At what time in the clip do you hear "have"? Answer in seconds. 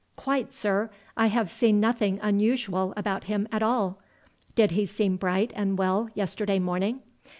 1.27-1.51